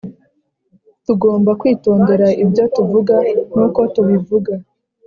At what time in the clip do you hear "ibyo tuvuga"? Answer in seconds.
2.43-3.15